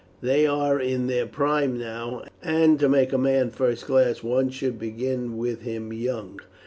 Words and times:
They 0.21 0.47
are 0.47 0.79
in 0.79 1.05
their 1.05 1.27
prime 1.27 1.77
now; 1.77 2.23
and 2.41 2.79
to 2.79 2.89
make 2.89 3.13
a 3.13 3.19
man 3.19 3.51
first 3.51 3.85
class, 3.85 4.23
one 4.23 4.49
should 4.49 4.79
begin 4.79 5.37
with 5.37 5.61
him 5.61 5.93
young. 5.93 6.39